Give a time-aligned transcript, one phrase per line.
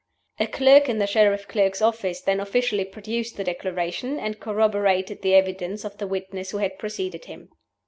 [0.39, 5.35] A clerk in the Sheriff Clerk's office then officially produced the Declaration, and corroborated the
[5.35, 7.49] evidence of the witness who had preceded him.